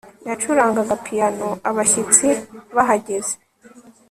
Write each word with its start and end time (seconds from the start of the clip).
yacurangaga 0.29 0.93
piyano 1.05 1.47
abashyitsi 1.69 2.27
bahageze 2.75 3.33